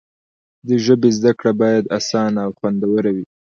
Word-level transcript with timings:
د 0.67 0.69
ژبې 0.85 1.09
زده 1.17 1.31
کړه 1.39 1.51
باید 1.61 1.91
اسانه 1.97 2.39
او 2.45 2.51
خوندوره 2.57 3.11
وي. 3.15 3.25